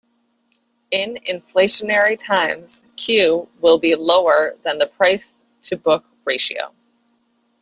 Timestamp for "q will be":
2.97-3.93